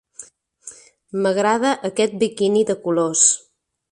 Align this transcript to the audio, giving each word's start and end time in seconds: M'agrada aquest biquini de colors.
M'agrada 1.25 1.75
aquest 1.91 2.17
biquini 2.23 2.65
de 2.73 2.79
colors. 2.87 3.29